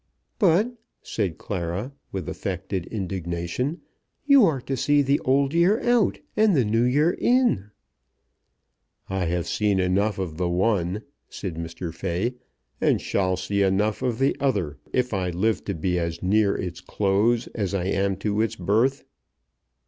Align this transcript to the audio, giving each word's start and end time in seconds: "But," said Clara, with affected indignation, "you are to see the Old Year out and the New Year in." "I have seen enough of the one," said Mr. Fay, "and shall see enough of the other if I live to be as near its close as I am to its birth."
"But," 0.39 0.73
said 1.03 1.37
Clara, 1.37 1.91
with 2.11 2.27
affected 2.27 2.87
indignation, 2.87 3.81
"you 4.25 4.45
are 4.45 4.59
to 4.61 4.75
see 4.75 5.03
the 5.03 5.19
Old 5.19 5.53
Year 5.53 5.79
out 5.87 6.19
and 6.35 6.55
the 6.55 6.65
New 6.65 6.81
Year 6.81 7.11
in." 7.11 7.69
"I 9.11 9.25
have 9.25 9.45
seen 9.45 9.79
enough 9.79 10.17
of 10.17 10.37
the 10.37 10.49
one," 10.49 11.03
said 11.29 11.53
Mr. 11.53 11.93
Fay, 11.93 12.33
"and 12.81 12.99
shall 12.99 13.37
see 13.37 13.61
enough 13.61 14.01
of 14.01 14.17
the 14.17 14.35
other 14.39 14.79
if 14.91 15.13
I 15.13 15.29
live 15.29 15.63
to 15.65 15.75
be 15.75 15.99
as 15.99 16.23
near 16.23 16.55
its 16.57 16.81
close 16.81 17.45
as 17.53 17.75
I 17.75 17.83
am 17.85 18.17
to 18.25 18.41
its 18.41 18.55
birth." 18.55 19.03